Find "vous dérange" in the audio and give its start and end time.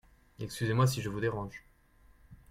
1.09-1.63